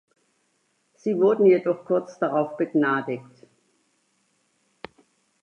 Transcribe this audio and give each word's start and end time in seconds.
Sie 0.95 1.15
wurden 1.15 1.45
jedoch 1.45 1.85
kurz 1.85 2.17
darauf 2.17 2.57
begnadigt. 2.57 3.45